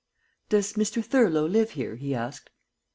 "Does 0.49 0.73
Mr. 0.73 1.05
Thurlow 1.05 1.45
live 1.45 1.73
here?" 1.73 1.95
he 1.95 2.15
asked. 2.15 2.49